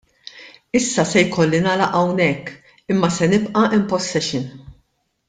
[0.79, 2.51] Issa se jkolli nagħlaq hawnhekk
[2.95, 4.49] imma se nibqa' in possession.